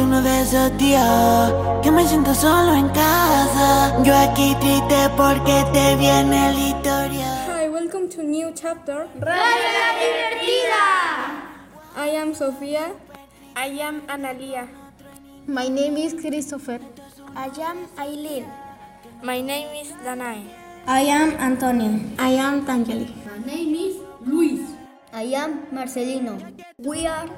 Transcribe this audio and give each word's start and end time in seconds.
es 0.00 0.06
uno 0.06 0.22
de 0.22 0.40
esos 0.42 0.78
días 0.78 1.52
que 1.82 1.90
me 1.90 2.06
siento 2.06 2.34
solo 2.34 2.74
en 2.74 2.88
casa. 2.88 4.02
Yo 4.02 4.16
aquí 4.16 4.54
triste 4.60 4.96
porque 5.16 5.64
te 5.72 5.96
viene 5.96 6.52
la 6.52 6.58
historia. 6.58 7.46
Hi, 7.48 7.68
welcome 7.68 8.08
to 8.08 8.22
new 8.22 8.50
chapter. 8.54 9.08
Radio 9.18 9.68
La 9.76 9.88
Divertida. 10.00 10.84
I 11.96 12.16
am 12.16 12.34
Sofia. 12.34 12.92
I 13.56 13.80
am 13.80 14.02
Analia. 14.08 14.68
My 15.46 15.68
name 15.68 15.98
is 15.98 16.14
Christopher. 16.14 16.80
I 17.36 17.50
am 17.60 17.86
Aileen. 17.98 18.46
My 19.22 19.40
name 19.42 19.68
is 19.82 19.92
Danai. 20.04 20.44
I 20.86 21.00
am 21.00 21.36
Antonio. 21.38 22.00
I 22.18 22.30
am 22.38 22.64
Tangeli. 22.64 23.12
My 23.26 23.44
name 23.44 23.74
is 23.74 23.96
Luis. 24.24 24.60
I 25.12 25.24
am 25.34 25.66
Marcelino. 25.72 26.40
We 26.78 27.06
are 27.06 27.28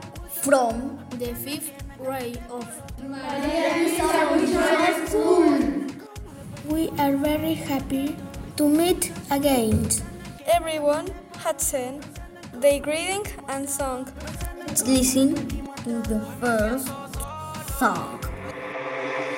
from 0.43 0.99
the 1.19 1.35
fifth 1.35 1.92
grade 2.03 2.43
of 2.51 2.67
Maria 2.99 3.87
School. 5.07 5.87
We 6.67 6.91
are 6.99 7.17
very 7.17 7.55
happy 7.55 8.17
to 8.57 8.69
meet 8.69 9.13
again. 9.31 9.89
Everyone 10.47 11.07
had 11.39 11.61
sent 11.61 12.03
their 12.61 12.81
greeting 12.81 13.25
and 13.49 13.71
song. 13.71 14.09
Let's 14.59 14.83
listen 14.87 15.35
to 15.85 16.03
the 16.11 16.21
first 16.41 16.91
song. 17.79 18.19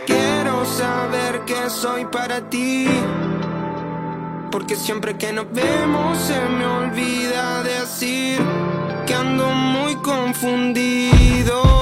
Quiero 0.07 0.65
saber 0.65 1.45
que 1.45 1.69
soy 1.69 2.07
para 2.07 2.41
ti. 2.49 2.89
Porque 4.51 4.77
siempre 4.77 5.19
que 5.19 5.33
nos 5.33 5.51
vemos 5.53 6.17
se 6.19 6.41
me 6.49 6.65
olvida 6.65 7.63
decir 7.63 8.41
que 9.07 9.15
ando 9.15 9.51
muy 9.51 9.97
confundido. 9.97 11.74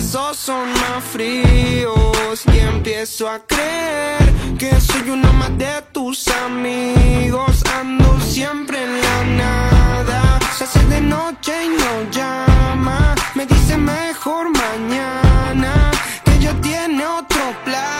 Besos 0.00 0.38
son 0.38 0.72
más 0.72 1.04
fríos 1.12 2.42
y 2.50 2.58
empiezo 2.58 3.28
a 3.28 3.38
creer 3.40 4.56
que 4.58 4.80
soy 4.80 5.10
uno 5.10 5.30
más 5.34 5.58
de 5.58 5.82
tus 5.92 6.26
amigos. 6.28 7.62
Ando 7.78 8.18
siempre 8.18 8.82
en 8.82 8.98
la 8.98 9.24
nada. 9.24 10.38
Se 10.56 10.64
hace 10.64 10.82
de 10.86 11.02
noche 11.02 11.52
y 11.66 11.68
no 11.68 12.10
llama. 12.10 13.14
Me 13.34 13.44
dice 13.44 13.76
mejor 13.76 14.46
mañana 14.48 15.90
que 16.24 16.32
ella 16.36 16.54
tiene 16.62 17.04
otro 17.04 17.54
planes 17.66 17.99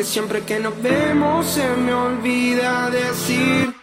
Porque 0.00 0.12
siempre 0.12 0.42
que 0.44 0.58
nos 0.58 0.80
vemos 0.80 1.44
se 1.44 1.68
me 1.76 1.92
olvida 1.92 2.88
decir. 2.88 3.74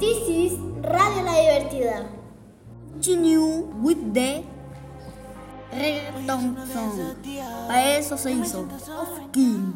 This 0.00 0.18
is 0.28 0.52
Radio 0.82 1.22
La 1.22 1.38
Divertida. 1.38 2.10
Continue 2.90 3.68
with 3.80 3.98
the 4.12 4.42
reggaeton 5.70 6.56
song. 6.72 7.70
A 7.70 7.98
eso 7.98 8.18
se 8.18 8.32
hizo. 8.32 8.62
Of 8.62 9.30
King. 9.30 9.74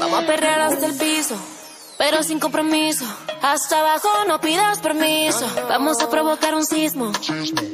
Vamos 0.00 0.22
a 0.22 0.26
perrear 0.26 0.60
hasta 0.60 0.86
el 0.86 0.94
piso, 0.94 1.36
pero 1.98 2.22
sin 2.22 2.38
compromiso. 2.38 3.04
Hasta 3.42 3.80
abajo 3.80 4.08
no 4.26 4.40
pidas 4.40 4.78
permiso. 4.78 5.46
Vamos 5.68 6.00
a 6.00 6.08
provocar 6.08 6.54
un 6.54 6.64
sismo. 6.64 7.12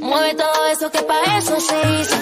Mueve 0.00 0.34
todo 0.34 0.66
eso 0.72 0.90
que 0.90 1.02
para 1.02 1.38
eso 1.38 1.60
se 1.60 1.76
hizo. 2.00 2.16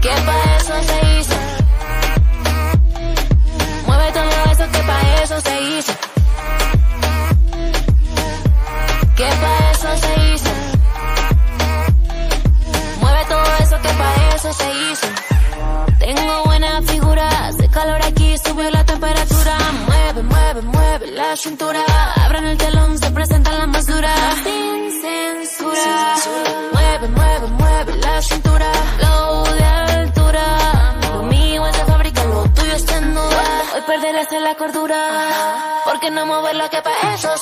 Que 0.00 0.08
para 0.08 0.56
eso 0.56 0.74
se 0.82 1.10
hizo. 1.10 1.15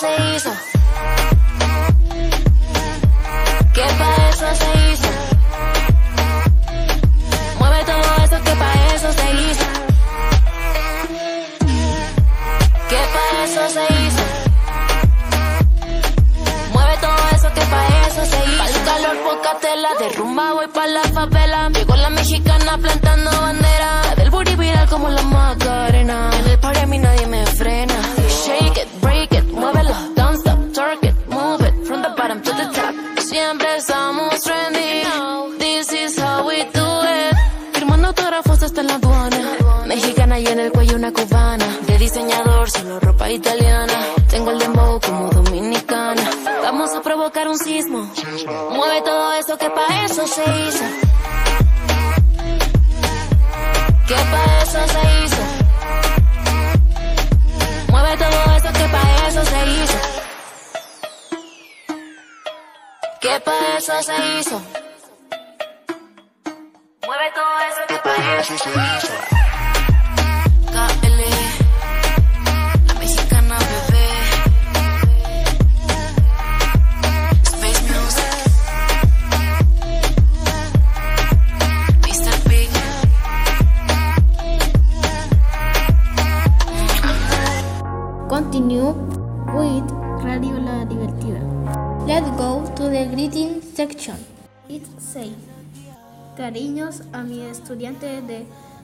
Se 0.04 0.36
hizo. 0.36 0.63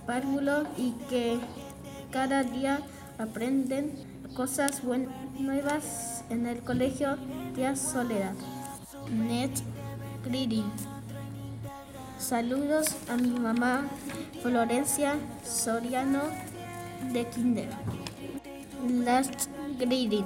párvulos 0.06 0.66
y 0.76 0.92
que 1.08 1.38
cada 2.10 2.42
día 2.42 2.80
aprenden 3.18 3.92
cosas 4.34 4.82
nuevas 5.38 6.24
en 6.30 6.46
el 6.46 6.60
colegio 6.60 7.16
Tía 7.54 7.76
Soledad. 7.76 8.34
Net 9.10 9.50
Criri. 10.24 10.64
Saludos 12.18 12.96
a 13.08 13.16
mi 13.16 13.30
mamá 13.30 13.88
Florencia 14.42 15.14
Soriano 15.44 16.22
de 17.12 17.26
Kinder. 17.26 17.68
Last 19.04 19.48
Grady. 19.78 20.24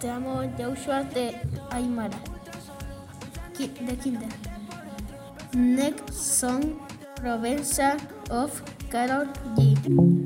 Te 0.00 0.10
amo 0.10 0.42
Joshua 0.58 1.04
de 1.04 1.40
Aymara. 1.70 2.18
De 3.58 3.96
Kinder. 3.96 4.28
Next 5.54 6.12
song 6.12 6.78
Provenza 7.22 7.96
of 8.30 8.50
Carol 8.90 9.28
G. 9.56 10.21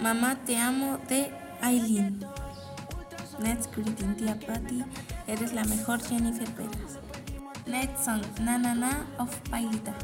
Mamá 0.00 0.36
te 0.46 0.56
amo 0.56 0.98
de 1.08 1.30
Aileen. 1.60 2.20
Next 3.40 3.74
greeting, 3.74 4.14
tía 4.16 4.38
Patty. 4.46 4.84
Eres 5.26 5.52
la 5.52 5.64
mejor 5.64 6.00
Jennifer 6.00 6.48
Pérez. 6.50 6.98
Next 7.66 8.04
song, 8.04 8.22
na 8.40 8.58
na 8.58 8.74
na 8.74 9.06
of 9.18 9.30
Pailita. 9.50 9.94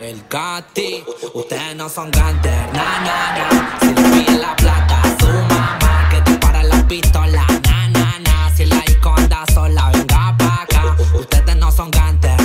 El 0.00 0.28
Cati, 0.28 1.02
ustedes 1.34 1.74
no 1.74 1.88
son 1.88 2.12
gantes, 2.12 2.52
na 2.72 3.00
na. 3.00 3.78
Si 3.80 3.86
le 3.86 4.02
piden 4.10 4.40
la 4.40 4.54
plata 4.54 5.02
a 5.02 5.18
su 5.18 5.26
mamá, 5.26 6.08
que 6.08 6.20
te 6.20 6.38
para 6.38 6.62
la 6.62 6.86
pistola, 6.86 7.44
na 7.64 7.88
na 7.88 8.18
na. 8.20 8.56
Si 8.56 8.64
la 8.66 8.80
icona 8.88 9.44
sola, 9.52 9.90
venga 9.92 10.36
pa' 10.38 10.96
ustedes 11.18 11.56
no 11.56 11.72
son 11.72 11.90
gantes. 11.90 12.37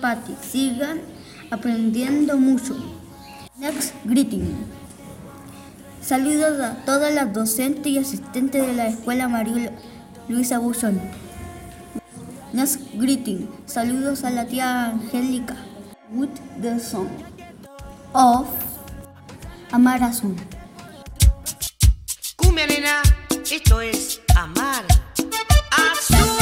Patti, 0.00 0.34
sigan 0.40 1.00
aprendiendo 1.50 2.36
mucho. 2.36 2.76
Next 3.58 3.94
greeting. 4.04 4.56
Saludos 6.00 6.60
a 6.60 6.84
todas 6.84 7.12
las 7.12 7.32
docentes 7.32 7.86
y 7.86 7.98
asistentes 7.98 8.66
de 8.66 8.72
la 8.72 8.86
Escuela 8.86 9.28
María 9.28 9.72
Luisa 10.28 10.58
Buzón. 10.58 11.00
Next 12.52 12.80
greeting. 12.94 13.48
Saludos 13.66 14.24
a 14.24 14.30
la 14.30 14.46
tía 14.46 14.86
Angélica. 14.86 15.56
With 16.10 16.30
the 16.62 16.78
song 16.78 17.08
of 18.14 18.48
Amar 19.72 20.02
Azul. 20.02 20.34
Cumbia, 22.36 22.66
nena. 22.66 23.02
Esto 23.50 23.80
es 23.80 24.20
Amar 24.34 24.84
Azul. 25.70 26.37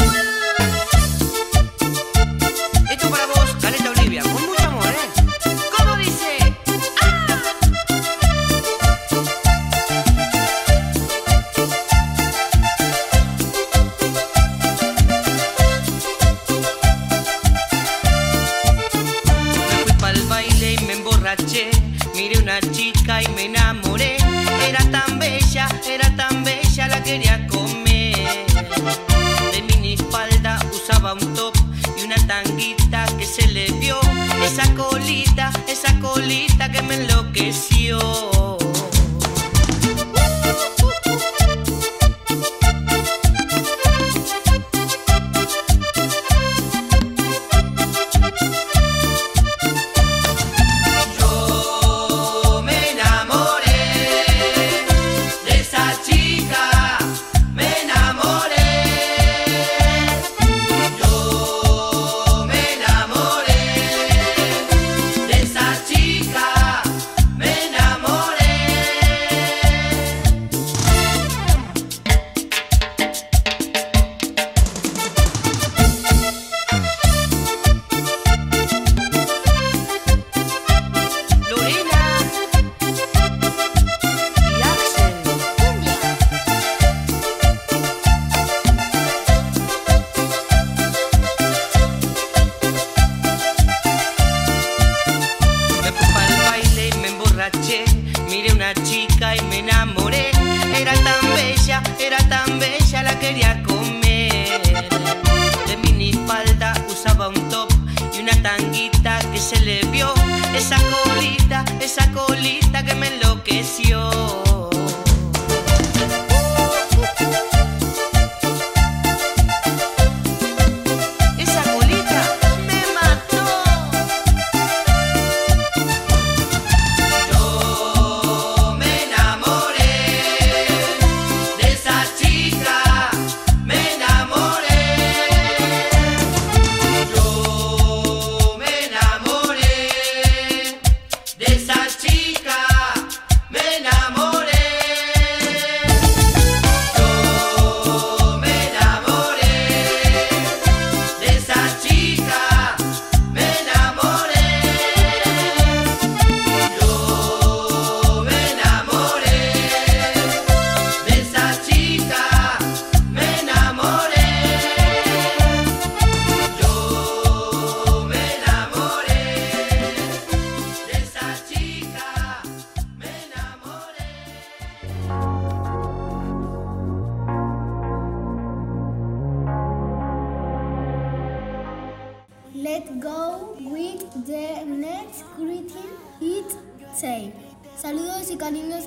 que 32.42 33.24
se 33.24 33.46
le 33.48 33.66
dio, 33.80 33.98
esa 34.44 34.74
colita, 34.74 35.50
esa 35.66 35.98
colita 36.00 36.70
que 36.70 36.82
me 36.82 36.96
enloqueció. 36.96 37.75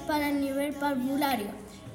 Para 0.08 0.30
el 0.30 0.39
nivel 0.39 0.72
parvulario. 0.72 1.48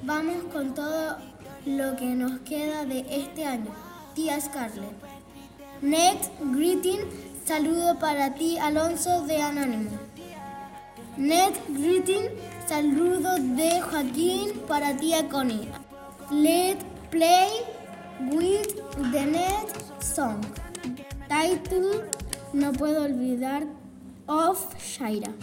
Vamos 0.03 0.35
con 0.53 0.75
todo 0.75 1.17
lo 1.65 1.95
que 1.95 2.05
nos 2.05 2.41
queda 2.41 2.85
de 2.85 3.03
este 3.09 3.43
año. 3.43 3.71
Tía 4.13 4.39
Scarlett. 4.39 4.93
Next 5.81 6.29
greeting. 6.39 6.99
Saludo 7.43 7.97
para 7.97 8.35
ti, 8.35 8.59
Alonso 8.59 9.25
de 9.25 9.41
Anónimo. 9.41 9.89
Next 11.17 11.59
greeting. 11.69 12.25
Saludo 12.67 13.35
de 13.39 13.81
Joaquín 13.81 14.61
para 14.67 14.95
tía 14.95 15.27
Connie. 15.27 15.67
Let's 16.29 16.85
play 17.09 17.49
with 18.31 18.75
the 19.11 19.25
next 19.25 19.91
song. 20.03 20.39
Title 21.27 22.03
No 22.53 22.71
puedo 22.73 23.05
olvidar 23.05 23.63
of 24.27 24.75
Shaira. 24.77 25.33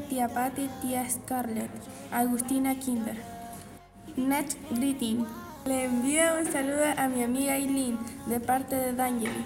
Tía 0.00 0.28
Patty, 0.28 0.68
tía 0.82 1.08
Scarlett, 1.08 1.70
Agustina 2.12 2.74
Kinder. 2.74 3.16
Next 4.16 4.58
greeting. 4.70 5.26
Le 5.64 5.84
envío 5.84 6.38
un 6.40 6.46
saludo 6.46 6.84
a 6.96 7.08
mi 7.08 7.22
amiga 7.22 7.56
Eileen 7.56 7.98
de 8.26 8.40
parte 8.40 8.76
de 8.76 8.92
Danieli. 8.92 9.44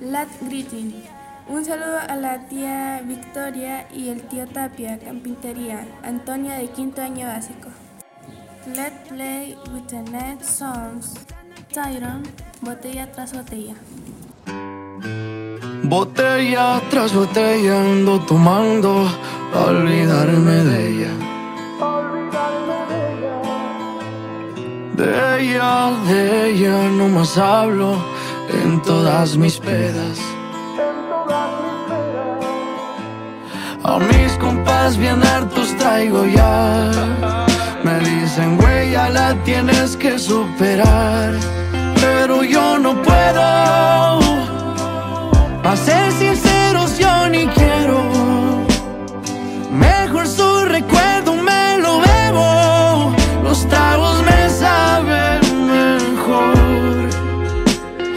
Last 0.00 0.42
greeting. 0.42 1.04
Un 1.48 1.64
saludo 1.64 1.98
a 1.98 2.16
la 2.16 2.46
tía 2.48 3.02
Victoria 3.04 3.86
y 3.92 4.08
el 4.10 4.22
tío 4.22 4.46
Tapia, 4.46 4.98
Campintería, 4.98 5.86
Antonia 6.02 6.54
de 6.54 6.68
quinto 6.68 7.02
año 7.02 7.26
básico. 7.26 7.68
Let's 8.74 9.08
play 9.08 9.56
with 9.72 9.86
the 9.88 10.02
next 10.10 10.58
songs. 10.58 11.14
Tyron, 11.72 12.22
botella 12.60 13.10
tras 13.12 13.32
botella. 13.32 13.74
Botella 15.88 16.82
tras 16.90 17.14
botella 17.14 17.80
ando 17.80 18.20
tomando 18.20 19.08
a 19.54 19.60
olvidarme 19.70 20.56
de 20.68 20.88
ella. 20.90 21.12
De 24.96 25.40
ella, 25.40 25.90
de 26.06 26.50
ella 26.50 26.76
no 26.90 27.08
más 27.08 27.38
hablo 27.38 27.96
en 28.62 28.82
todas 28.82 29.38
mis 29.38 29.58
pedas. 29.58 30.18
A 33.82 33.98
mis 33.98 34.32
compas 34.34 34.98
bien 34.98 35.22
hartos 35.24 35.74
traigo 35.78 36.26
ya. 36.26 36.90
Me 37.82 37.98
dicen, 38.00 38.58
güey, 38.58 38.92
la 38.92 39.34
tienes 39.42 39.96
que 39.96 40.18
superar. 40.18 41.32
Pero 41.98 42.44
yo 42.44 42.78
no 42.78 42.92
puedo. 43.00 44.47
A 45.64 45.76
ser 45.76 46.12
sinceros, 46.12 46.98
yo 46.98 47.28
ni 47.28 47.46
quiero. 47.48 48.00
Mejor 49.70 50.26
su 50.26 50.64
recuerdo 50.64 51.34
me 51.34 51.78
lo 51.78 52.00
bebo. 52.00 53.12
Los 53.42 53.66
tragos 53.68 54.22
me 54.22 54.48
saben 54.48 55.40
mejor. 55.66 57.10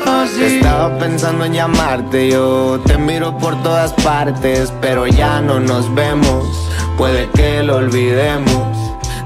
Así. 0.05 0.43
Estaba 0.55 0.97
pensando 0.97 1.45
en 1.45 1.53
llamarte, 1.53 2.29
yo 2.29 2.79
te 2.85 2.97
miro 2.97 3.37
por 3.37 3.61
todas 3.63 3.91
partes, 3.93 4.71
pero 4.79 5.05
ya 5.07 5.41
no 5.41 5.59
nos 5.59 5.93
vemos. 5.93 6.45
Puede 6.97 7.29
que 7.31 7.63
lo 7.63 7.77
olvidemos. 7.77 8.70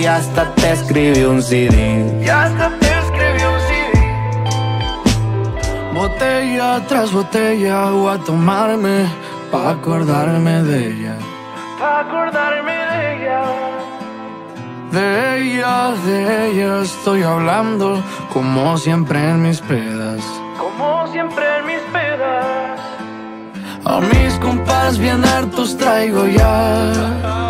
y 0.00 0.06
hasta 0.06 0.54
te 0.54 0.72
escribí 0.72 1.22
un 1.24 1.42
CD. 1.42 2.20
Y 2.22 2.28
hasta 2.28 2.70
te 2.78 2.86
escribí 2.86 3.42
un 3.52 3.60
CD. 3.68 3.92
Botella 5.94 6.86
tras 6.88 7.12
botella 7.12 7.90
voy 7.90 8.14
a 8.14 8.18
tomarme 8.18 9.06
pa' 9.50 9.70
acordarme 9.70 10.62
de 10.62 10.88
ella. 10.88 11.16
Pa' 11.78 12.00
acordarme 12.00 12.72
de 12.92 13.14
ella. 13.14 13.42
De 14.90 15.06
ella, 15.38 15.92
de 16.06 16.48
ella 16.48 16.82
estoy 16.82 17.22
hablando 17.22 18.02
como 18.32 18.78
siempre 18.78 19.18
en 19.18 19.42
mis 19.42 19.60
pedas. 19.60 20.22
Como 20.58 21.06
siempre 21.08 21.44
en 21.58 21.66
mis 21.66 21.82
pedas. 21.92 22.80
A 23.84 24.00
mis 24.00 24.34
compas 24.38 24.98
bien 24.98 25.22
hartos 25.24 25.76
traigo 25.76 26.26
ya. 26.26 27.49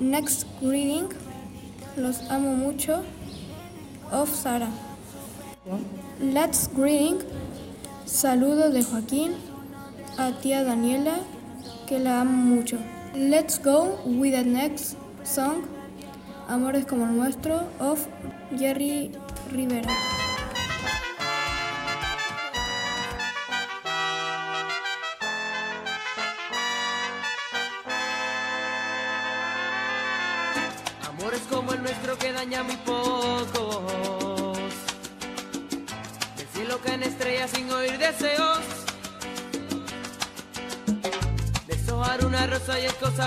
Next 0.00 0.46
greeting, 0.62 1.10
los 1.98 2.22
amo 2.30 2.54
mucho, 2.54 3.02
of 4.10 4.34
Sara. 4.34 4.68
Let's 6.18 6.66
greeting, 6.74 7.18
saludos 8.06 8.72
de 8.72 8.82
Joaquín 8.82 9.32
a 10.16 10.32
tía 10.32 10.64
Daniela, 10.64 11.18
que 11.86 11.98
la 11.98 12.22
amo 12.22 12.32
mucho. 12.32 12.78
Let's 13.14 13.58
go 13.58 13.98
with 14.06 14.32
the 14.32 14.44
next 14.44 14.96
song, 15.24 15.64
Amores 16.48 16.86
como 16.86 17.04
el 17.04 17.14
nuestro, 17.14 17.64
of 17.80 18.06
Jerry 18.58 19.12
Rivera. 19.52 20.17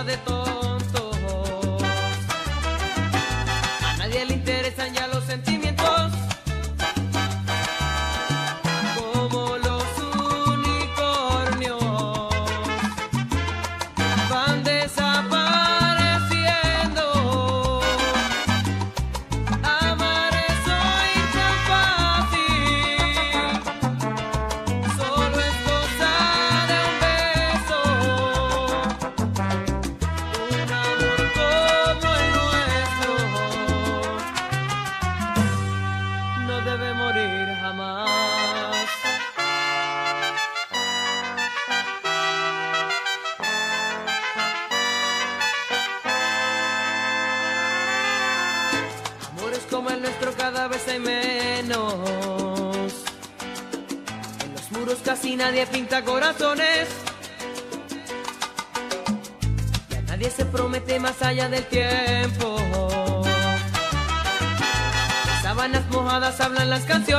De 0.04 0.18
tontos. 0.18 0.41
corazones. 56.32 56.88
A 59.98 60.02
nadie 60.08 60.30
se 60.30 60.46
promete 60.46 61.00
más 61.00 61.22
allá 61.22 61.50
del 61.50 61.66
tiempo. 61.66 62.58
Las 65.26 65.42
sábanas 65.44 65.84
mojadas 65.90 66.40
hablan 66.40 66.70
las 66.70 66.84
canciones. 66.84 67.11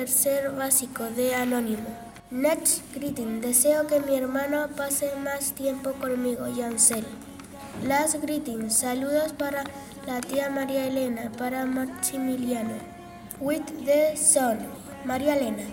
tercer 0.00 0.50
básico 0.52 1.04
de 1.14 1.34
Anónimo. 1.34 1.84
Next 2.30 2.80
greeting. 2.94 3.42
Deseo 3.42 3.86
que 3.86 4.00
mi 4.00 4.16
hermano 4.16 4.66
pase 4.74 5.14
más 5.22 5.52
tiempo 5.52 5.92
conmigo, 5.92 6.48
Yancel. 6.48 7.04
Last 7.86 8.14
greeting. 8.22 8.70
Saludos 8.70 9.34
para 9.34 9.62
la 10.06 10.22
tía 10.22 10.48
María 10.48 10.86
Elena, 10.86 11.30
para 11.36 11.66
Maximiliano. 11.66 12.76
With 13.40 13.66
the 13.84 14.16
son, 14.16 14.60
María 15.04 15.36
Elena. 15.36 15.64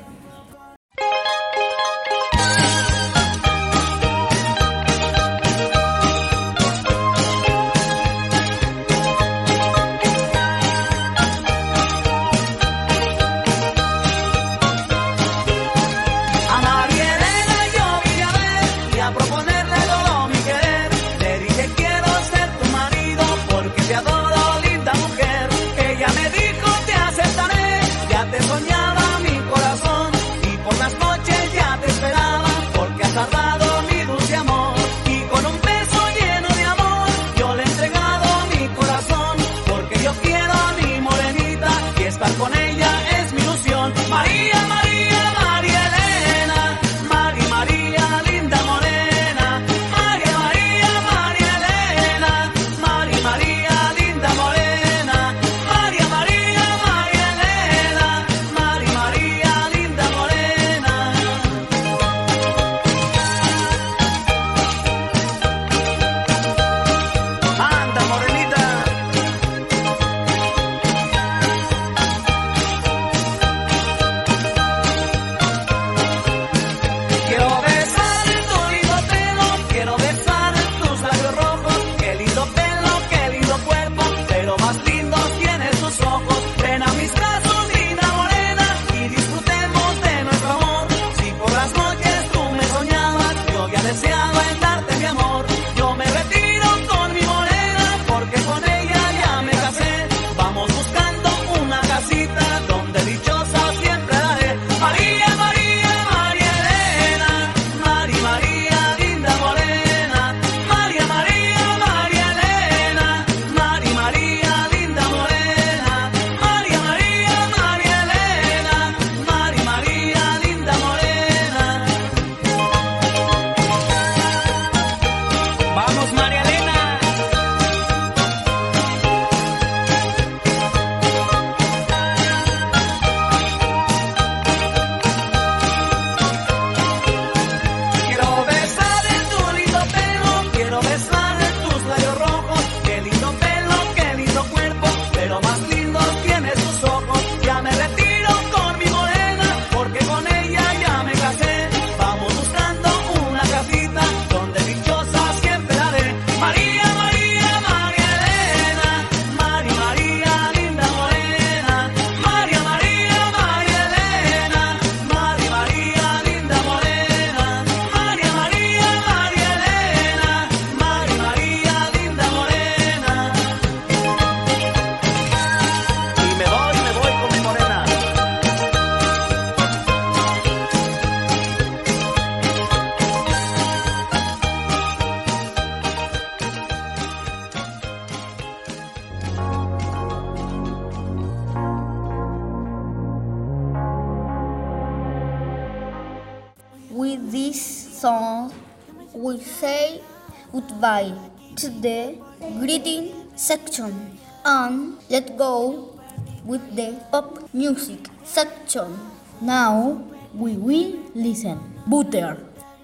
Music 207.67 208.07
section. 208.23 208.97
Now 209.41 209.99
we 210.33 210.55
will 210.55 210.99
listen. 211.13 211.59
Butter, 211.85 212.37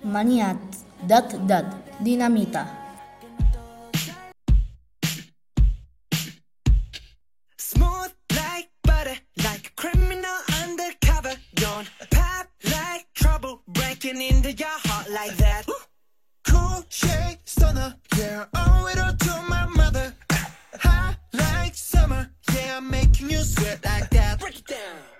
Maniat, 0.03 0.59
Dot 1.07 1.29
Dot, 1.47 1.65
Dinamita. 2.03 2.67
Smooth 7.57 8.11
like 8.35 8.69
butter, 8.83 9.15
like 9.43 9.67
a 9.67 9.73
criminal 9.81 10.39
undercover. 10.63 11.35
Don't 11.55 11.87
pop 12.11 12.47
like 12.65 13.07
trouble, 13.13 13.61
breaking 13.67 14.21
into 14.21 14.51
your 14.51 14.77
heart 14.87 15.09
like 15.09 15.35
that. 15.37 15.65
Cool 16.45 16.83
shade 16.89 17.39
stunner, 17.45 17.95
yeah, 18.17 18.45
owe 18.53 18.85
it 18.91 18.99
all 18.99 19.15
to 19.15 19.33
my 19.47 19.65
mother. 19.65 19.82
I'm 22.75 22.89
making 22.89 23.29
you 23.29 23.37
sweat 23.43 23.85
like 23.85 24.09
that. 24.09 24.39
Break 24.39 24.57
it 24.57 24.65
down. 24.65 25.12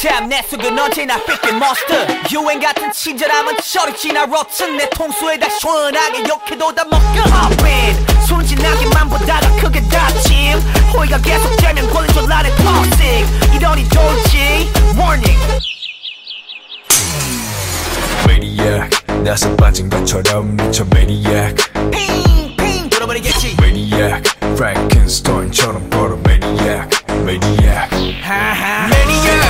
프로토타입 0.00 0.28
내 0.28 0.42
속은 0.42 0.78
언제나 0.78 1.22
삐끗 1.24 1.54
monster. 1.54 2.06
유행 2.32 2.58
같은 2.58 2.90
친절함은 2.90 3.56
저리 3.62 3.94
지나 3.96 4.22
rotten. 4.22 4.78
내 4.78 4.88
통수에다 4.90 5.48
시원하게 5.50 6.24
욕해도 6.28 6.74
다 6.74 6.84
먹여. 6.84 7.22
Pop 7.24 7.64
in, 7.64 7.94
순진하게만 8.26 9.08
보다가 9.10 9.40
크게 9.56 9.82
다침. 9.88 10.58
호의가 10.94 11.18
계속되면 11.18 11.90
권리줄 11.90 12.26
나를 12.28 12.50
toxic. 12.56 13.26
이러니 13.54 13.88
좋지. 13.88 14.72
Warning. 14.96 15.38
Maniac 18.24 19.22
나서 19.22 19.54
빠진 19.56 19.90
것처럼 19.90 20.56
미쳐 20.56 20.84
Maniac 20.94 21.56
핑핑 21.90 22.88
돌아버리겠지. 22.88 23.56
Maniac 23.60 24.22
Frankenstein처럼 24.40 25.90
걸어 25.90 26.18
Maniac 26.26 26.88
Maniac 27.22 27.88
Maniac 27.92 29.49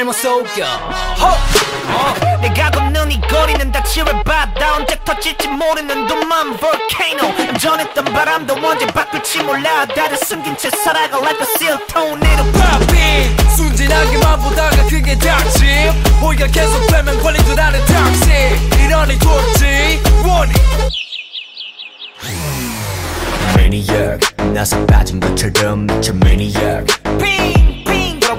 잘못 0.00 0.14
속여. 0.14 0.64
어, 1.20 2.38
내가 2.40 2.70
걷는 2.70 3.12
이 3.12 3.20
거리는 3.20 3.70
다치를 3.70 4.22
받아 4.24 4.76
언제 4.76 4.98
터질지 5.04 5.48
모르는 5.48 6.06
둠만 6.06 6.56
볼케이노 6.56 7.22
안전했던 7.38 8.04
바람도 8.06 8.54
언제 8.66 8.86
바꿀지 8.86 9.42
몰라. 9.42 9.84
다들 9.84 10.16
숨긴 10.16 10.56
채 10.56 10.70
살아가 10.70 11.18
like 11.18 11.38
a 11.38 11.46
seal 11.54 11.86
토네로 11.86 12.44
바비 12.52 13.54
순진하기만 13.54 14.40
보다가 14.40 14.86
그게 14.88 15.18
닥침 15.18 15.68
오히려 16.24 16.46
계속 16.46 16.86
빼면 16.86 17.20
걸리듯 17.20 17.58
하는 17.58 17.84
닥침 17.84 18.80
이러니 18.82 19.18
돌지. 19.18 20.00
원이 20.24 20.52
매니악 23.54 24.18
나서 24.54 24.82
빠진 24.86 25.20
것처럼 25.20 25.86
미쳐 25.86 26.14
매니악 26.14 26.86
빙 27.18 27.69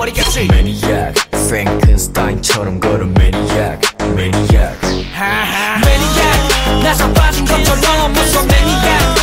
날아버리겠지. 0.02 0.48
매니악 0.48 1.14
프랭켄스타인처럼 1.32 2.80
걸은 2.80 3.14
매니악 3.14 3.80
매니악 4.16 4.82
매니악 4.82 6.84
나서 6.84 7.14
빠진 7.14 7.46
것처럼 7.46 8.12
무서 8.14 8.44
매니악 8.44 9.16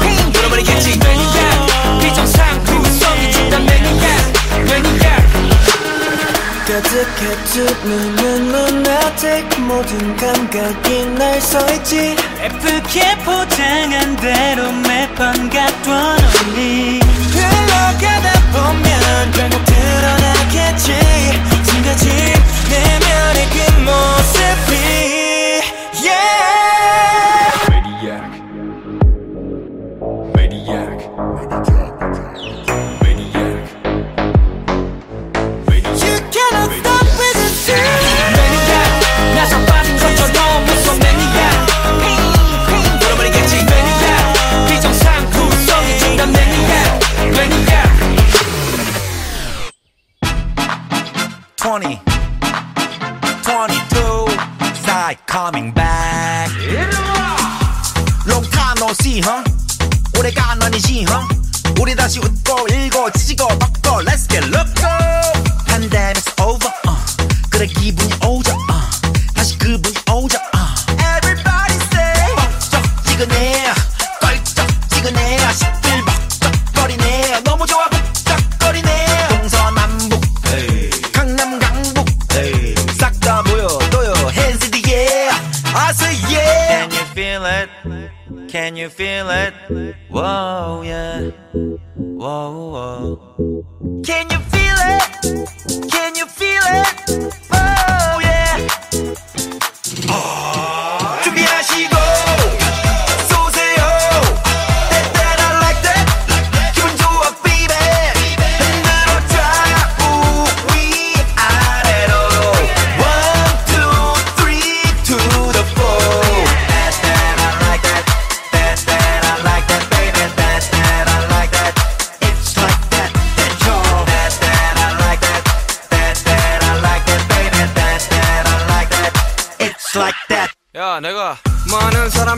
핑핑 0.00 0.32
돌아버리겠지. 0.32 0.98
매니악 0.98 2.00
비정상 2.00 2.64
구성이 2.64 3.30
준단 3.32 3.64
매니악 3.64 4.32
매니악 4.64 5.24
가득해 6.66 7.44
두 7.44 7.64
눈은 7.86 8.50
넌 8.52 8.84
아직 8.86 9.46
모든 9.60 10.16
감각이 10.16 11.04
날 11.16 11.40
서있지. 11.40 12.16
예쁘게 12.42 13.16
포장한 13.24 14.16
대로 14.16 14.72
매번 14.72 15.48
갔던 15.48 16.18
우리 16.50 16.98
흘러가다 17.30 18.32
보면 18.52 19.30
변 19.32 19.50
생각했지 20.46 20.92
숨겨진 21.64 22.10
내면의 22.68 23.48
그 23.50 23.56
모습이 23.80 24.72
yeah. 26.04 26.75
20, 51.76 52.00
22, 53.42 54.26
side 54.80 55.18
coming 55.26 55.70
back. 55.72 56.50
Long 58.26 58.44
time 58.44 58.76
no 58.80 58.94
see, 58.94 59.20
huh? 59.20 59.44
오래간 60.18 60.62
아니지, 60.62 61.04
huh? 61.06 61.28
우리 61.78 61.94
다시 61.94 62.18
웃고 62.18 62.68
읽고 62.68 63.10
지지고 63.12 63.48
볶고 63.48 64.00
Let's 64.04 64.26
get 64.26 64.48
looked 64.48 64.82
up. 64.82 65.36
Pandemic's 65.66 66.32
over, 66.40 66.72
uh. 66.88 66.96
그래 67.50 67.66
기분이 67.66 68.10
오지. 68.26 68.45
you 88.86 88.90
feel 88.90 89.28
it? 89.30 89.52
Whoa, 90.10 90.82
yeah. 90.84 91.30
Whoa, 91.96 92.70
whoa. 92.72 94.02
Can 94.04 94.30
you 94.30 94.38
feel 94.38 94.78
it? 94.94 95.90
Can 95.90 96.14
you 96.14 96.26
feel 96.26 96.62
it? 96.62 97.34
Whoa, 97.50 98.20
yeah. 98.20 98.68
Oh. 100.08 100.65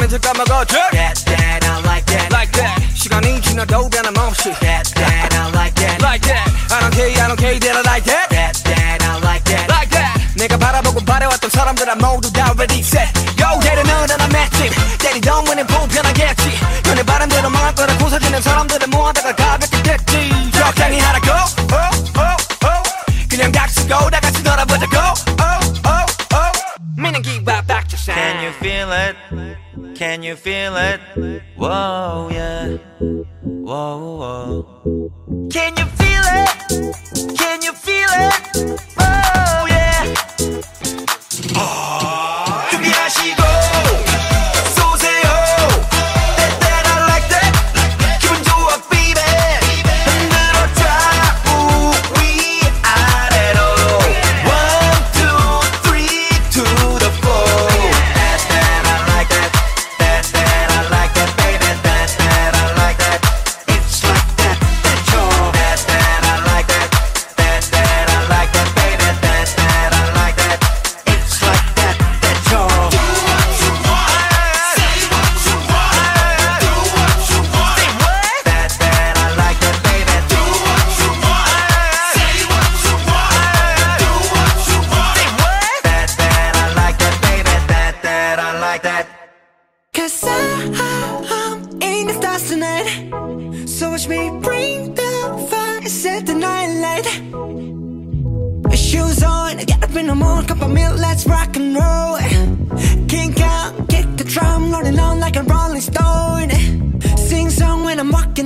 멘트 0.08 0.18
까먹었죠 0.20 0.87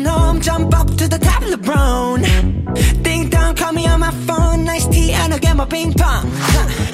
going 0.05 0.19
home, 0.19 0.41
jump 0.41 0.75
up 0.75 0.89
to 0.97 1.09
the 1.09 1.19
top 1.19 1.43
of 1.43 1.51
the 1.51 1.57
LeBron. 1.57 3.03
Ding 3.03 3.29
dong, 3.29 3.55
call 3.55 3.73
me 3.73 3.87
on 3.87 4.01
my 4.01 4.11
phone, 4.11 4.65
nice 4.65 4.87
tea, 4.87 5.13
and 5.13 5.33
I'll 5.33 5.39
get 5.39 5.57
my 5.57 5.65
ping 5.65 5.93
pong. 5.93 6.31
Huh. 6.33 6.92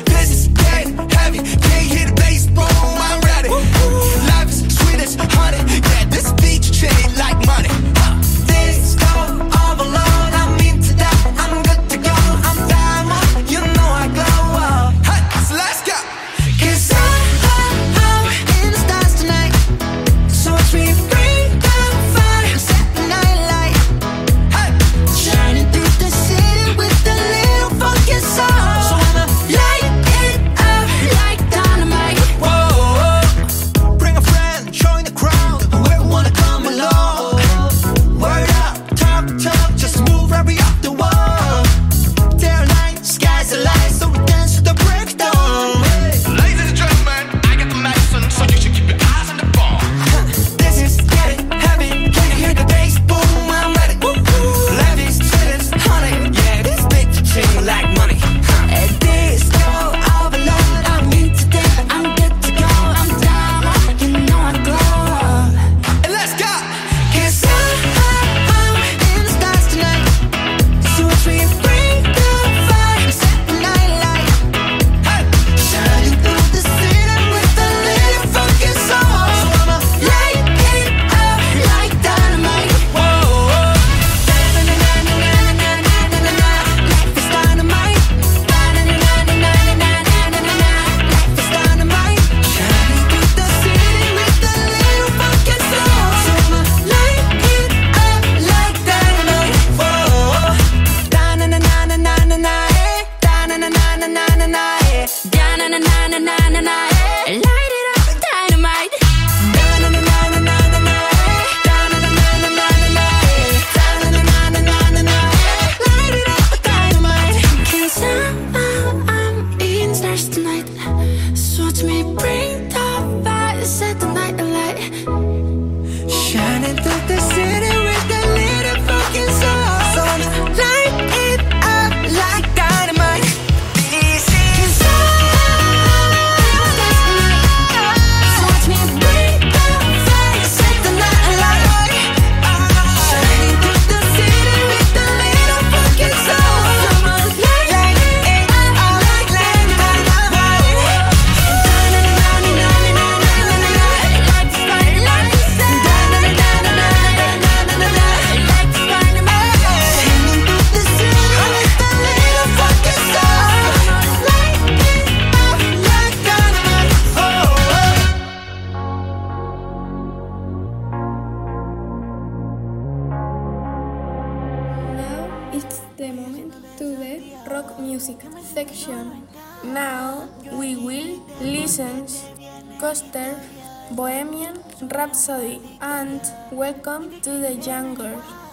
And 185.82 186.22
welcome 186.50 187.20
to 187.20 187.30
the 187.30 187.54
half 187.56 188.47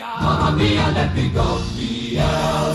mamma 0.00 0.56
mia, 0.56 0.92
let 0.94 1.14
me 1.14 1.28
go. 1.28 1.60
Beelzebub 1.76 2.69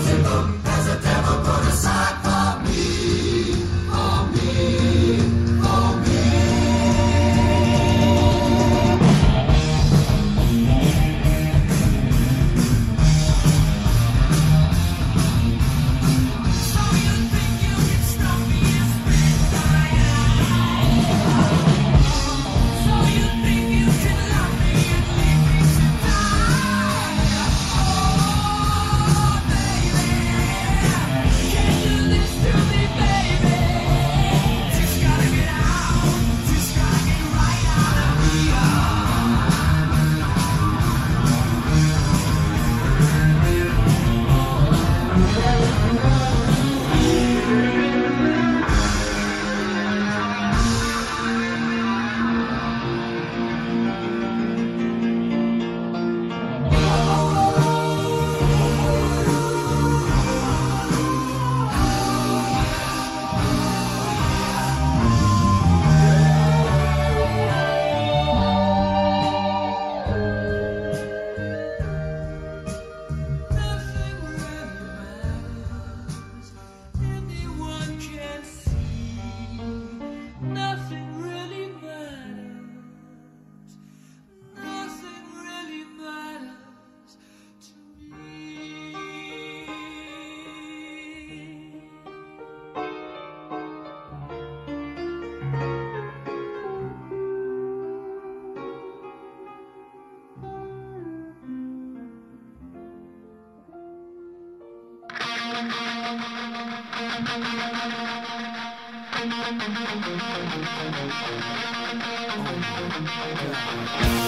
Yeah. 112.98 114.25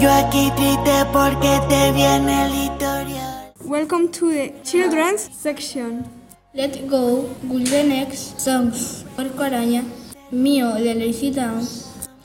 Yo 0.00 0.10
aquí 0.10 0.50
triste 0.56 1.04
porque 1.12 1.60
te 1.68 1.92
viene 1.92 2.46
el 2.46 2.52
editorial. 2.52 3.52
Welcome 3.66 4.08
to 4.12 4.30
the 4.30 4.54
children's 4.62 5.28
section. 5.30 6.06
Let's 6.54 6.78
go 6.88 7.28
the 7.42 7.84
next 7.84 8.40
songs. 8.40 9.04
Porco 9.14 9.42
Araña, 9.42 9.84
Mío 10.30 10.72
de 10.72 10.94
Lazy 10.94 11.32
Town, 11.32 11.68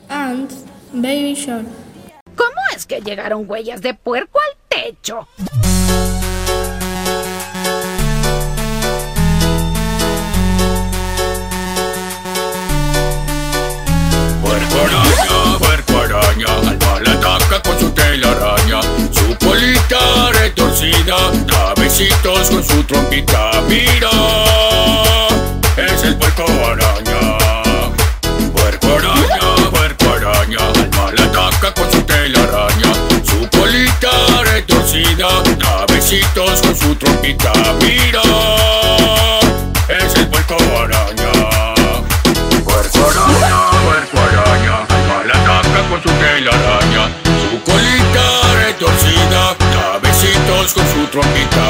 and 0.07 0.49
Baby 0.93 1.33
Shark. 1.33 1.65
¿Cómo 2.37 2.61
es 2.73 2.85
que 2.85 3.01
llegaron 3.01 3.43
huellas 3.45 3.81
de 3.81 3.93
puerco 3.93 4.39
al 4.39 4.55
techo? 4.69 5.27
Puerco 14.41 14.75
araña, 14.79 15.59
puerco 15.59 15.97
araña, 15.97 16.74
colita 20.75 21.05
retorcida, 21.05 21.15
da 21.47 21.73
besitos 21.75 22.49
con 22.49 22.63
su 22.63 22.83
trompita. 22.83 23.51
Mira, 23.69 24.09
es 25.77 26.03
el 26.03 26.17
puerco 26.17 26.43
araña. 26.43 27.37
Puerco 28.53 28.87
araña, 28.87 29.69
puerco 29.71 30.05
araña, 30.11 30.57
al 30.59 30.89
mal 30.91 31.15
ataca 31.17 31.73
con 31.73 31.91
su 31.91 32.01
telaraña. 32.01 32.93
Su 33.23 33.47
colita 33.57 34.09
retorcida, 34.43 35.27
da 35.57 35.85
con 36.61 36.75
su 36.75 36.95
trompita. 36.95 37.53
Mira, 37.81 38.21
es 39.87 40.15
el 40.15 40.27
puerco 40.27 40.55
araña. 40.55 41.31
Puerco 42.63 42.99
araña, 42.99 43.59
puerco 43.85 44.17
araña, 44.19 44.85
al 44.89 45.07
mal 45.07 45.31
ataca 45.31 45.89
con 45.89 46.03
su 46.03 46.09
telaraña. 46.09 47.09
Su 47.49 47.63
colita 47.63 48.34
con 50.73 50.87
su 50.87 51.07
trompita. 51.07 51.64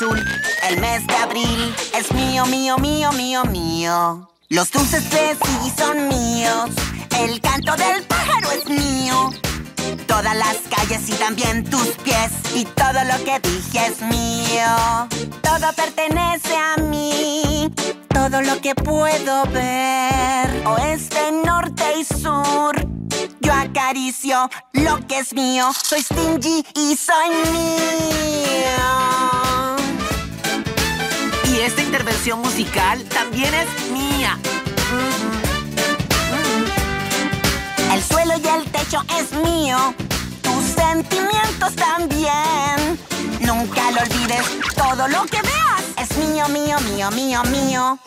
El 0.00 0.78
mes 0.78 1.06
de 1.06 1.14
abril, 1.16 1.74
es 1.98 2.12
mío, 2.12 2.44
mío, 2.46 2.76
mío, 2.76 3.10
mío, 3.12 3.44
mío. 3.44 4.28
Los 4.50 4.70
dulces 4.70 5.08
de 5.10 5.34
sí 5.34 5.72
son 5.74 6.08
míos, 6.08 6.70
el 7.18 7.40
canto 7.40 7.74
del 7.76 8.02
pájaro 8.02 8.50
es 8.50 8.68
mío. 8.68 9.30
Todas 10.06 10.36
las 10.36 10.56
calles 10.68 11.08
y 11.08 11.12
también 11.12 11.64
tus 11.64 11.88
pies 12.04 12.30
y 12.54 12.64
todo 12.64 13.04
lo 13.04 13.24
que 13.24 13.40
dije 13.40 13.86
es 13.86 14.02
mío. 14.02 15.08
Todo 15.42 15.72
pertenece 15.74 16.54
a 16.56 16.76
mí, 16.82 17.72
todo 18.08 18.42
lo 18.42 18.60
que 18.60 18.74
puedo 18.74 19.46
ver. 19.46 20.66
Oeste, 20.66 21.32
norte 21.42 21.84
y 21.98 22.04
sur. 22.04 22.95
Yo 23.46 23.52
acaricio 23.52 24.50
lo 24.72 25.06
que 25.06 25.20
es 25.20 25.32
mío. 25.32 25.70
Soy 25.80 26.02
stingy 26.02 26.66
y 26.74 26.96
soy 26.96 27.28
mío. 27.52 28.66
Y 31.44 31.60
esta 31.60 31.80
intervención 31.80 32.40
musical 32.40 33.04
también 33.04 33.54
es 33.54 33.68
mía. 33.92 34.36
El 37.92 38.02
suelo 38.02 38.34
y 38.36 38.48
el 38.48 38.64
techo 38.72 39.04
es 39.16 39.30
mío. 39.30 39.94
Tus 40.42 40.64
sentimientos 40.64 41.76
también. 41.76 42.98
Nunca 43.42 43.92
lo 43.92 44.00
olvides. 44.00 44.44
Todo 44.74 45.06
lo 45.06 45.24
que 45.26 45.40
veas 45.40 45.84
es 45.98 46.16
mío, 46.16 46.48
mío, 46.48 46.80
mío, 46.80 47.12
mío, 47.12 47.44
mío. 47.44 47.98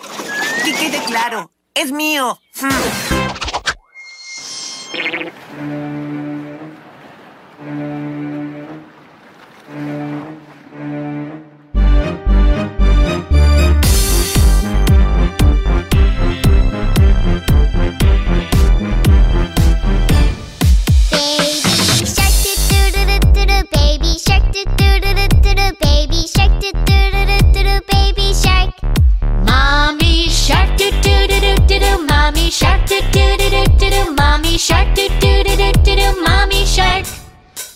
Que 0.66 0.74
quede 0.74 1.02
claro, 1.06 1.50
es 1.76 1.94
mío. 1.94 2.38
Baby 2.62 3.49
baby 27.88 28.34
shark 28.34 28.74
Mommy 29.60 30.30
shark 30.30 30.78
do 30.78 30.90
do 31.04 31.16
do 31.28 31.38
do 31.44 31.52
do 31.68 31.80
do 31.84 31.92
mommy 32.10 32.50
shark 32.50 32.80
do 32.88 32.98
do 33.14 33.24
do 33.40 33.48
do 33.54 33.64
do 33.80 33.88
do 33.94 34.02
mommy 34.20 34.58
shark 34.58 34.88
do 34.96 35.06
do 35.22 35.32
do 35.44 35.54
do 35.62 35.70
do 35.86 35.96
do 36.00 36.08
mommy 36.26 36.62
shark 36.66 37.06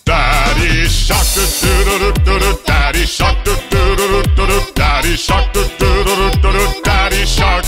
Daddy 0.06 0.88
shark 0.88 1.28
do 1.36 1.44
do 1.86 1.96
do 2.00 2.10
do 2.26 2.40
do 2.44 2.52
Daddy 2.66 3.06
shark 3.06 3.38
do 3.44 3.54
do 3.70 3.82
do 4.00 4.24
do 4.38 4.48
do 4.52 4.58
Daddy 4.80 5.18
shark 5.18 5.52
do 5.54 5.62
do 5.80 5.90
do 6.08 6.16
do 6.44 6.52
do 6.58 6.82
Daddy 6.86 7.26
shark 7.26 7.66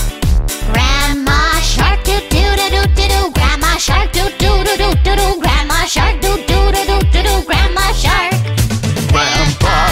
Grandma 0.72 1.60
shark 1.72 2.02
do 2.04 2.16
do 2.32 2.44
do 2.72 2.82
do 2.96 3.04
do 3.12 3.30
grandma 3.36 3.76
shark 3.76 4.10
do 4.14 4.24
do 4.40 4.50
do 4.64 4.74
do 5.04 5.12
do 5.20 5.40
grandma 5.44 5.84
shark 5.94 6.16
do 6.22 6.32
do 6.48 6.58
do 6.72 6.82
do 6.90 6.95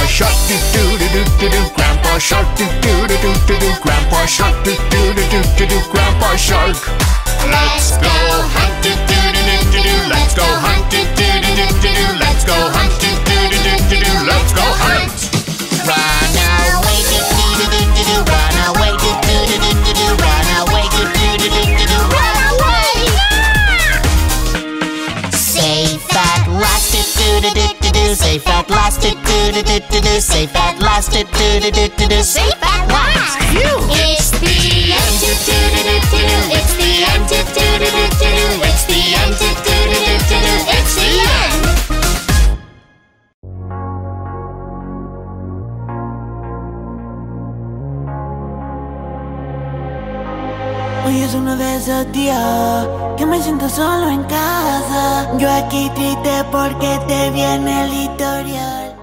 Grandpa 0.05 0.13
Shark 0.13 0.37
do 0.49 0.55
do 0.77 0.99
do 0.99 1.09
do 1.09 1.25
do 1.39 1.49
do 1.49 1.75
Grandpa 1.75 2.19
Shark 2.19 2.47
do 2.57 2.65
do 2.67 3.09
do 3.09 3.17
do 3.17 3.33
do 3.47 3.59
do 3.59 3.81
Grandpa 3.81 4.27
Shark 4.27 4.55
do 4.63 4.77
do 4.77 5.15
do 5.15 5.23
do 5.31 5.41
do 5.57 5.67
do 5.67 5.81
Grandpa 5.91 6.37
Shark 6.37 6.77
Let's 7.49 7.97
go 7.97 8.13
hunt 8.53 8.83
do 8.83 8.91
do 8.91 9.17
do 9.33 9.41
do 9.49 9.57
do 9.73 9.81
do 9.81 9.95
let's 10.11 10.35
go 10.35 10.45
hunt 10.45 10.91
do 10.91 11.01
do 11.17 11.25
do 11.41 11.57
do 11.57 11.65
do 11.81 11.89
do 11.89 12.19
let's 12.21 12.45
go 12.45 12.53
hunt 12.53 12.93
do 13.01 13.09
do 13.25 13.49
do 13.49 13.57
do 13.65 13.73
do 13.89 13.97
do 14.05 14.27
let's 14.27 14.53
go 14.53 14.63
hunt 14.77 15.24
safe 28.35 28.49
at 28.49 28.69
last 28.69 29.01
do 29.01 29.11
do 29.11 29.53
do 29.53 29.63
do 29.63 29.79
do 29.91 30.01
do. 30.01 30.21
Safe 30.21 30.57
at 30.57 30.79
last 30.81 31.13
do 31.13 31.23
do 31.23 31.61
do 31.61 31.71
do 31.71 31.89
do 31.97 32.09
do. 32.09 32.23
Safe 32.23 32.63
at 32.63 32.89
last. 32.89 33.39
It's 33.53 34.31
the 34.41 34.93
end. 34.99 35.21
Do 35.21 35.31
do 35.47 35.59
do 35.75 35.83
do 35.85 36.19
do 36.19 36.35
it's 36.59 36.75
the 36.75 36.91
end. 37.13 37.29
Do 37.31 37.39
do 37.55 37.67
do 37.79 37.91
do 37.91 38.35
it's 38.67 38.85
the 38.87 39.01
end. 39.15 39.39
do 39.39 39.49
do 39.65 39.74
esos 51.85 52.11
días 52.13 52.89
que 53.19 53.27
me 53.27 53.43
siento 53.43 53.69
solo 53.69 54.09
en 54.09 54.23
casa. 54.25 55.37
Yo 55.37 55.51
aquí 55.53 55.91
triste 55.95 56.43
porque 56.51 56.99
te 57.07 57.31
viene 57.31 57.85
el 57.85 57.93
editorial. 57.93 58.97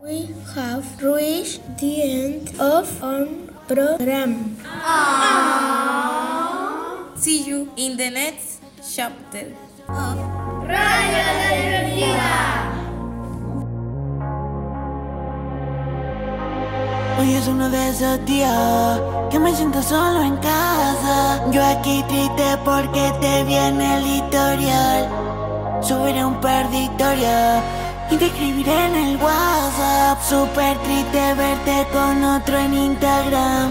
We 0.00 0.28
have 0.54 0.84
reached 1.02 1.60
the 1.78 2.02
end 2.02 2.60
of 2.60 2.86
our 3.02 3.26
program. 3.66 4.56
See 7.16 7.42
you 7.42 7.68
in 7.74 7.96
the 7.96 8.10
next 8.10 8.62
chapter 8.94 9.48
of 9.88 10.16
Radio 10.68 11.26
La 11.34 11.50
Divertida. 11.50 12.69
Hoy 17.20 17.34
es 17.34 17.48
uno 17.48 17.68
de 17.68 17.90
esos 17.90 18.24
días 18.24 18.98
que 19.30 19.38
me 19.38 19.54
siento 19.54 19.82
solo 19.82 20.22
en 20.22 20.38
casa. 20.38 21.44
Yo 21.50 21.62
aquí 21.62 22.02
triste 22.08 22.56
porque 22.64 23.12
te 23.20 23.44
viene 23.44 23.98
el 23.98 24.04
editorial. 24.04 25.06
Subiré 25.82 26.24
un 26.24 26.40
par 26.40 26.64
y 26.72 28.16
te 28.16 28.24
escribiré 28.24 28.86
en 28.86 28.94
el 28.94 29.16
WhatsApp. 29.18 30.18
Súper 30.22 30.78
triste 30.78 31.34
verte 31.34 31.86
con 31.92 32.24
otro 32.24 32.56
en 32.56 32.72
Instagram. 32.72 33.70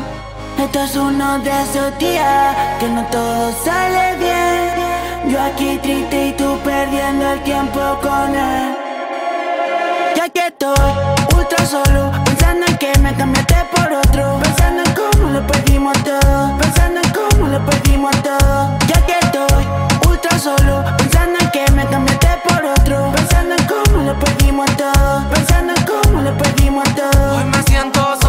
Esto 0.59 0.79
es 0.81 0.95
uno 0.95 1.39
de 1.39 1.49
esos 1.49 1.97
días 1.97 2.55
que 2.79 2.87
no 2.87 3.03
todo 3.05 3.51
sale 3.65 4.15
bien. 4.17 5.31
Yo 5.31 5.41
aquí 5.41 5.79
triste 5.81 6.27
y 6.27 6.31
tú 6.33 6.55
perdiendo 6.63 7.31
el 7.31 7.41
tiempo 7.41 7.79
con 8.03 8.35
él. 8.35 8.77
Ya 10.15 10.29
que 10.29 10.47
estoy 10.47 10.75
ultra 11.35 11.65
solo, 11.65 12.08
me 13.09 13.15
cambiaste 13.15 13.55
por 13.75 13.91
otro. 13.91 14.39
Pensando 14.39 14.83
en 14.83 14.93
cómo 14.93 15.29
lo 15.29 15.47
perdimos 15.47 15.93
todo. 16.03 16.57
Pensando 16.57 17.01
en 17.01 17.11
cómo 17.11 17.47
lo 17.47 17.65
perdimos 17.65 18.11
todo. 18.21 18.77
Ya 18.87 19.05
que 19.05 19.15
estoy 19.21 19.65
ultra 20.07 20.37
solo, 20.37 20.83
pensando 20.97 21.39
en 21.39 21.49
que 21.49 21.71
me 21.71 21.85
cambiaste 21.87 22.27
por 22.47 22.63
otro. 22.65 23.11
Pensando 23.15 23.55
en 23.55 23.65
cómo 23.65 24.03
lo 24.03 24.19
perdimos 24.19 24.69
todo. 24.77 25.29
Pensando 25.31 25.73
en 25.75 25.85
cómo 25.85 26.21
lo 26.21 26.37
perdimos 26.37 26.83
todo. 26.95 27.37
Hoy 27.37 27.45
me 27.45 27.63
siento 27.63 27.99
solo, 28.21 28.28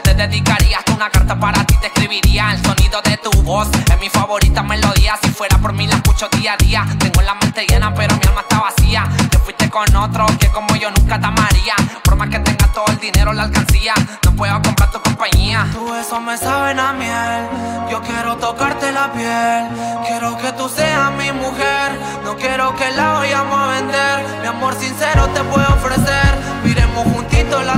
te 0.00 0.14
dedicaría 0.14 0.78
hasta 0.78 0.94
una 0.94 1.10
carta 1.10 1.38
para 1.38 1.64
ti 1.64 1.76
te 1.80 1.86
escribiría 1.88 2.52
el 2.52 2.62
sonido 2.62 3.00
de 3.02 3.16
tu 3.18 3.30
voz 3.42 3.68
es 3.90 4.00
mi 4.00 4.08
favorita 4.08 4.62
melodía 4.62 5.18
si 5.22 5.30
fuera 5.30 5.58
por 5.58 5.72
mí 5.72 5.86
la 5.86 5.96
escucho 5.96 6.28
día 6.36 6.54
a 6.54 6.56
día 6.56 6.86
tengo 6.98 7.20
la 7.22 7.34
mente 7.34 7.66
llena 7.66 7.92
pero 7.94 8.16
mi 8.16 8.26
alma 8.28 8.42
está 8.42 8.60
vacía 8.60 9.08
te 9.30 9.38
fuiste 9.38 9.70
con 9.70 9.94
otro 9.96 10.26
que 10.38 10.48
como 10.48 10.74
yo 10.76 10.90
nunca 10.90 11.18
te 11.18 11.26
amaría 11.26 11.74
por 12.04 12.16
más 12.16 12.28
que 12.28 12.38
tenga 12.40 12.66
todo 12.72 12.86
el 12.88 12.98
dinero 12.98 13.32
la 13.32 13.44
alcancía 13.44 13.94
no 14.24 14.32
puedo 14.32 14.60
comprar 14.62 14.90
tu 14.90 15.00
compañía 15.00 15.66
Tu 15.72 15.90
besos 15.90 16.20
me 16.20 16.36
saben 16.36 16.78
a 16.78 16.92
miel. 16.92 17.42
Yo 17.90 18.00
quiero 18.02 18.36
tocarte 18.36 18.92
la 18.92 19.12
piel. 19.12 19.66
Quiero 20.06 20.36
que 20.38 20.52
tú 20.52 20.68
seas 20.68 21.10
mi 21.12 21.32
mujer. 21.32 21.98
No 22.24 22.36
quiero 22.36 22.74
que 22.76 22.90
la 22.92 23.14
vayamos 23.14 23.58
a 23.58 23.66
vender. 23.72 24.40
Mi 24.42 24.46
amor 24.46 24.74
sincero 24.74 25.26
te 25.34 25.42
puedo 25.42 25.66
ofrecer. 25.74 26.38
Miremos 26.64 27.04
juntitos 27.12 27.62
el 27.62 27.68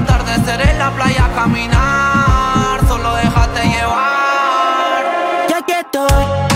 atardecer 0.40 0.68
en 0.70 0.78
la 0.78 0.90
playa 0.90 1.28
caminar. 1.34 2.80
Solo 2.88 3.14
déjate 3.14 3.68
llevar. 3.68 5.04
Ya 5.48 5.62
que 5.62 5.80
estoy 5.80 6.49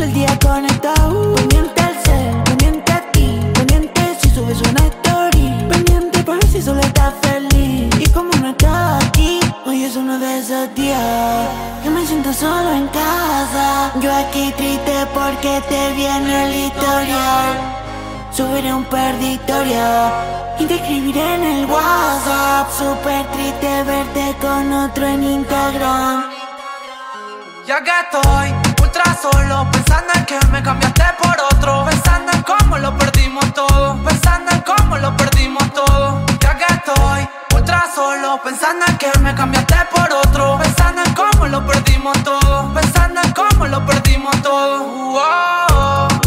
el 0.00 0.14
día 0.14 0.38
conectado. 0.40 1.34
Pendiente 1.34 1.82
al 1.82 2.02
ser, 2.04 2.44
pendiente 2.44 2.92
a 2.92 3.12
ti. 3.12 3.40
Pendiente 3.54 4.16
si 4.20 4.30
subes 4.30 4.60
una 4.60 4.84
story. 4.86 5.52
Pendiente 5.68 6.22
por 6.22 6.42
si 6.46 6.62
solo 6.62 6.80
estás 6.80 7.14
feliz. 7.22 7.92
Y 7.98 8.06
como 8.10 8.30
no 8.40 8.50
estás 8.50 9.04
aquí, 9.04 9.40
hoy 9.66 9.84
es 9.84 9.96
uno 9.96 10.18
de 10.18 10.38
esos 10.38 10.72
días 10.74 11.48
que 11.82 11.90
me 11.90 12.06
siento 12.06 12.32
solo 12.32 12.70
en 12.72 12.86
casa. 12.88 13.92
Yo 14.00 14.14
aquí 14.14 14.52
triste 14.56 15.06
porque 15.14 15.62
te 15.68 15.92
viene 15.94 16.44
el 16.44 16.54
historial. 16.66 17.56
Subiré 18.30 18.72
un 18.72 18.86
historias 19.20 20.12
y 20.60 20.66
te 20.66 20.74
escribiré 20.74 21.34
en 21.34 21.44
el 21.44 21.64
WhatsApp. 21.66 22.70
Súper 22.70 23.26
triste 23.32 23.82
verte 23.82 24.36
con 24.40 24.72
otro 24.72 25.06
en 25.06 25.24
Instagram. 25.24 26.24
Ya 27.66 27.82
que 27.82 27.90
estoy 27.90 28.67
pensando 29.72 30.12
en 30.14 30.24
que 30.24 30.38
me 30.50 30.62
cambiaste 30.62 31.04
por 31.22 31.36
otro. 31.52 31.84
Pensando 31.84 32.32
en 32.32 32.42
cómo 32.42 32.78
lo 32.78 32.96
perdimos 32.96 33.52
todo. 33.54 33.96
Pensando 34.02 34.50
en 34.52 34.60
cómo 34.62 34.96
lo 34.98 35.16
perdimos 35.16 35.72
todo. 35.72 36.24
Ya 36.40 36.56
que 36.56 36.64
estoy 36.64 37.28
ultra 37.54 37.84
solo, 37.94 38.40
pensando 38.42 38.84
en 38.86 38.96
que 38.98 39.10
me 39.20 39.34
cambiaste 39.34 39.76
por 39.94 40.12
otro. 40.12 40.58
Pensando 40.58 41.02
en 41.02 41.14
cómo 41.14 41.46
lo 41.46 41.64
perdimos 41.66 42.16
todo. 42.22 42.72
Pensando 42.74 43.20
en 43.22 43.32
cómo 43.32 43.66
lo 43.66 43.84
perdimos 43.86 44.42
todo. 44.42 46.17